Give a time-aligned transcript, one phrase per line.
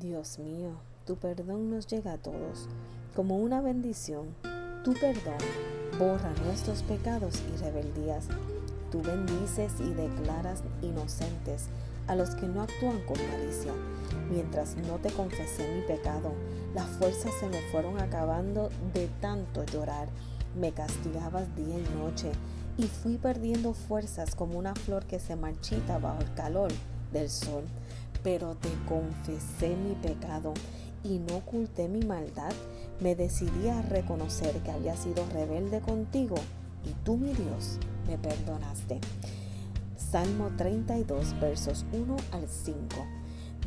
[0.00, 0.70] Dios mío,
[1.04, 2.70] tu perdón nos llega a todos
[3.14, 4.34] como una bendición.
[4.82, 5.36] Tu perdón
[5.98, 8.26] borra nuestros pecados y rebeldías.
[8.90, 11.66] Tú bendices y declaras inocentes
[12.06, 13.74] a los que no actúan con malicia.
[14.30, 16.32] Mientras no te confesé mi pecado,
[16.74, 20.08] las fuerzas se me fueron acabando de tanto llorar.
[20.58, 22.32] Me castigabas día y noche
[22.78, 26.72] y fui perdiendo fuerzas como una flor que se marchita bajo el calor
[27.12, 27.64] del sol.
[28.22, 30.54] Pero te confesé mi pecado
[31.02, 32.52] y no oculté mi maldad.
[33.00, 36.36] Me decidí a reconocer que había sido rebelde contigo
[36.84, 39.00] y tú, mi Dios, me perdonaste.
[39.96, 42.78] Salmo 32, versos 1 al 5.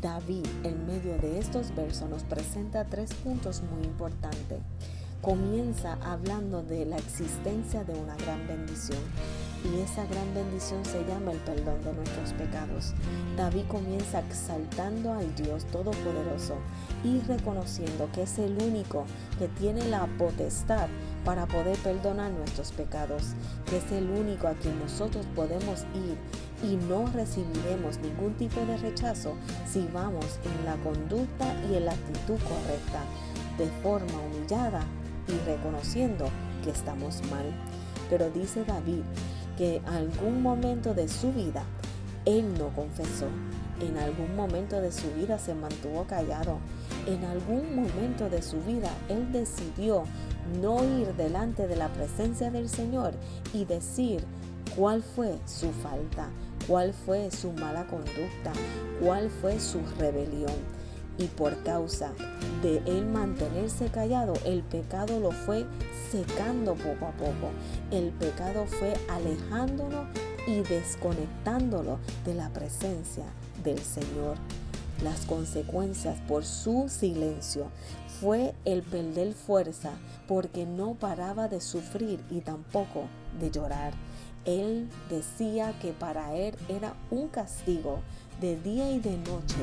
[0.00, 4.60] David, en medio de estos versos, nos presenta tres puntos muy importantes
[5.24, 8.98] comienza hablando de la existencia de una gran bendición.
[9.64, 12.92] Y esa gran bendición se llama el perdón de nuestros pecados.
[13.34, 16.56] David comienza exaltando al Dios Todopoderoso
[17.02, 19.06] y reconociendo que es el único
[19.38, 20.88] que tiene la potestad
[21.24, 23.32] para poder perdonar nuestros pecados,
[23.64, 26.18] que es el único a quien nosotros podemos ir
[26.62, 29.34] y no recibiremos ningún tipo de rechazo
[29.66, 33.02] si vamos en la conducta y en la actitud correcta,
[33.56, 34.82] de forma humillada
[35.26, 36.28] y reconociendo
[36.62, 37.46] que estamos mal.
[38.10, 39.02] Pero dice David
[39.56, 41.64] que en algún momento de su vida
[42.24, 43.28] él no confesó.
[43.80, 46.58] En algún momento de su vida se mantuvo callado.
[47.06, 50.04] En algún momento de su vida él decidió
[50.60, 53.12] no ir delante de la presencia del Señor
[53.52, 54.24] y decir
[54.76, 56.28] cuál fue su falta,
[56.66, 58.52] cuál fue su mala conducta,
[59.00, 60.73] cuál fue su rebelión
[61.18, 62.12] y por causa
[62.62, 65.66] de él mantenerse callado, el pecado lo fue
[66.10, 67.50] secando poco a poco.
[67.90, 70.06] El pecado fue alejándolo
[70.46, 73.24] y desconectándolo de la presencia
[73.62, 74.36] del Señor.
[75.02, 77.66] Las consecuencias por su silencio
[78.20, 79.90] fue el perder fuerza
[80.28, 83.08] porque no paraba de sufrir y tampoco
[83.40, 83.92] de llorar.
[84.44, 88.00] Él decía que para él era un castigo
[88.40, 89.56] de día y de noche,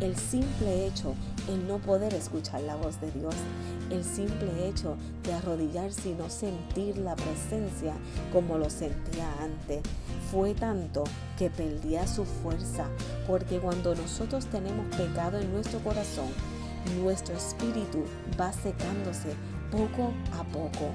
[0.00, 1.14] el simple hecho,
[1.48, 3.34] el no poder escuchar la voz de Dios,
[3.90, 7.94] el simple hecho de arrodillarse y no sentir la presencia
[8.32, 9.80] como lo sentía antes,
[10.30, 11.04] fue tanto
[11.36, 12.86] que perdía su fuerza,
[13.26, 16.28] porque cuando nosotros tenemos pecado en nuestro corazón,
[17.02, 18.04] nuestro espíritu
[18.38, 19.34] va secándose
[19.70, 20.92] poco a poco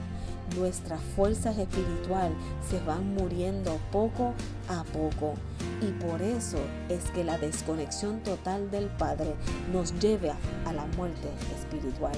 [0.57, 2.37] nuestras fuerzas espirituales
[2.69, 4.33] se van muriendo poco
[4.69, 5.33] a poco.
[5.81, 6.57] Y por eso
[6.89, 9.35] es que la desconexión total del Padre
[9.71, 12.15] nos lleva a la muerte espiritual.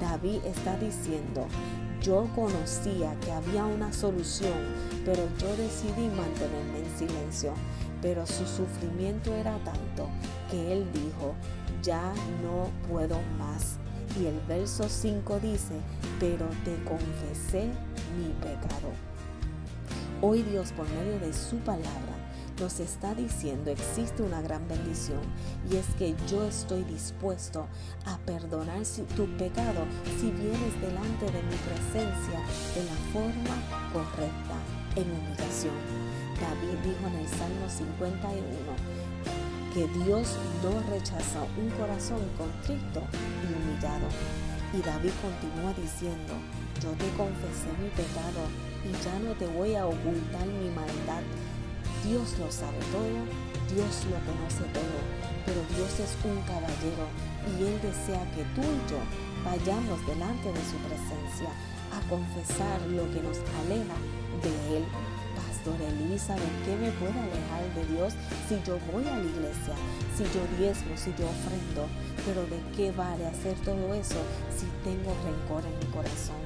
[0.00, 1.46] David está diciendo,
[2.00, 4.52] yo conocía que había una solución,
[5.04, 7.54] pero yo decidí mantenerme en silencio.
[8.02, 10.08] Pero su sufrimiento era tanto
[10.50, 11.34] que él dijo,
[11.82, 13.78] ya no puedo más
[14.20, 15.74] y el verso 5 dice,
[16.20, 17.66] pero te confesé
[18.16, 18.92] mi pecado.
[20.20, 22.14] Hoy Dios por medio de su palabra
[22.60, 25.20] nos está diciendo existe una gran bendición
[25.70, 27.66] y es que yo estoy dispuesto
[28.06, 28.82] a perdonar
[29.16, 29.84] tu pecado
[30.20, 32.40] si vienes delante de mi presencia
[32.74, 33.56] de la forma
[33.92, 34.56] correcta,
[34.96, 35.74] en humillación.
[36.40, 38.42] David dijo en el Salmo 51,
[39.74, 43.02] que Dios no rechaza un corazón contrito
[43.42, 44.06] y humillado.
[44.72, 46.34] Y David continúa diciendo,
[46.80, 48.46] yo te confesé mi pecado
[48.86, 51.26] y ya no te voy a ocultar mi maldad.
[52.06, 53.18] Dios lo sabe todo,
[53.74, 54.98] Dios lo conoce todo,
[55.44, 57.10] pero Dios es un caballero
[57.50, 59.02] y Él desea que tú y yo
[59.42, 61.50] vayamos delante de su presencia
[61.90, 63.98] a confesar lo que nos aleja
[64.38, 64.84] de Él
[65.64, 68.12] Pastor Elizabeth, ¿qué me puede alejar de Dios
[68.48, 69.74] si yo voy a la iglesia,
[70.14, 71.86] si yo diezmo, si yo ofrendo?
[72.26, 74.16] Pero ¿de qué vale hacer todo eso
[74.54, 76.36] si tengo rencor en mi corazón?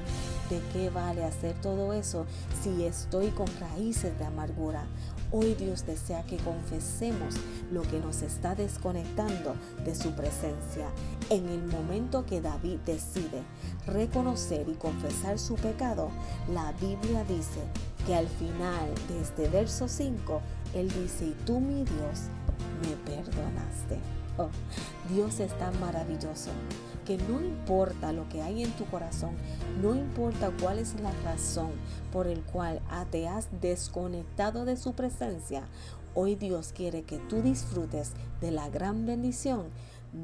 [0.49, 2.25] ¿De qué vale hacer todo eso
[2.63, 4.85] si estoy con raíces de amargura?
[5.31, 7.35] Hoy Dios desea que confesemos
[7.73, 9.53] lo que nos está desconectando
[9.83, 10.87] de su presencia.
[11.29, 13.43] En el momento que David decide
[13.85, 16.09] reconocer y confesar su pecado,
[16.53, 17.59] la Biblia dice
[18.09, 20.41] que al final de este verso 5,
[20.73, 22.21] Él dice, y tú mi Dios
[22.81, 23.99] me perdonaste.
[24.39, 24.49] Oh,
[25.13, 26.49] Dios es tan maravilloso
[27.05, 29.35] que no importa lo que hay en tu corazón,
[29.79, 31.69] no importa cuál es la razón
[32.11, 35.67] por el cual te has desconectado de su presencia,
[36.15, 39.67] hoy Dios quiere que tú disfrutes de la gran bendición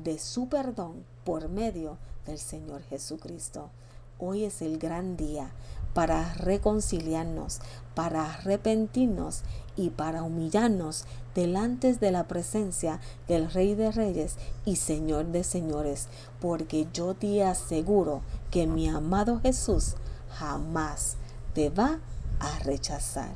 [0.03, 3.69] de su perdón por medio del Señor Jesucristo.
[4.17, 5.51] Hoy es el gran día
[5.93, 7.59] para reconciliarnos,
[7.95, 9.41] para arrepentirnos
[9.75, 11.03] y para humillarnos
[11.33, 16.07] delante de la presencia del Rey de Reyes y Señor de Señores,
[16.39, 18.21] porque yo te aseguro
[18.51, 19.95] que mi amado Jesús
[20.29, 21.17] jamás
[21.53, 21.99] te va
[22.39, 23.35] a rechazar.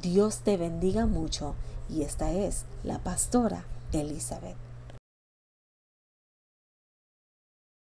[0.00, 1.54] Dios te bendiga mucho
[1.90, 4.65] y esta es la pastora Elizabeth.